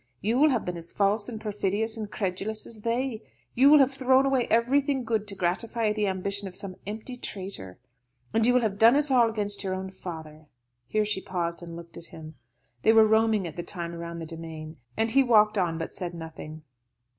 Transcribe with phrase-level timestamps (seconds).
[0.19, 3.21] You will have been as false and perfidious and credulous as they.
[3.53, 7.77] You will have thrown away everything good to gratify the ambition of some empty traitor.
[8.33, 10.47] And you will have done it all against your own father."
[10.87, 12.33] Here she paused and looked at him.
[12.81, 16.15] They were roaming at the time round the demesne, and he walked on, but said
[16.15, 16.63] nothing.